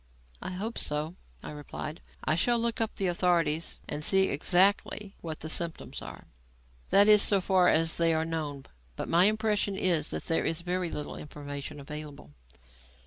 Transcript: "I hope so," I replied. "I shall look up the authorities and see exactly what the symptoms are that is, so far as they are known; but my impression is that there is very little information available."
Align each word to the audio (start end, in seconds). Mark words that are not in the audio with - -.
"I 0.41 0.49
hope 0.49 0.79
so," 0.79 1.13
I 1.43 1.51
replied. 1.51 2.01
"I 2.23 2.33
shall 2.35 2.57
look 2.57 2.81
up 2.81 2.95
the 2.95 3.05
authorities 3.05 3.77
and 3.87 4.03
see 4.03 4.29
exactly 4.31 5.13
what 5.21 5.41
the 5.41 5.47
symptoms 5.47 6.01
are 6.01 6.25
that 6.89 7.07
is, 7.07 7.21
so 7.21 7.39
far 7.39 7.67
as 7.67 7.97
they 7.97 8.11
are 8.11 8.25
known; 8.25 8.65
but 8.95 9.07
my 9.07 9.25
impression 9.25 9.75
is 9.77 10.09
that 10.09 10.23
there 10.23 10.43
is 10.43 10.61
very 10.61 10.89
little 10.89 11.17
information 11.17 11.79
available." 11.79 12.31